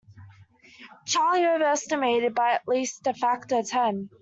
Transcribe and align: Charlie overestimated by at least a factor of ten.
Charlie 1.05 1.45
overestimated 1.45 2.33
by 2.33 2.53
at 2.53 2.67
least 2.67 3.05
a 3.05 3.13
factor 3.13 3.59
of 3.59 3.67
ten. 3.69 4.09